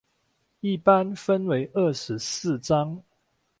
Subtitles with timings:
[0.61, 3.03] 一般分为二十四章。